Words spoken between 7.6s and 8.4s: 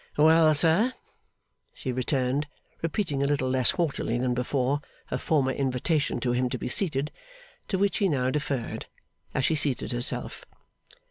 to which he now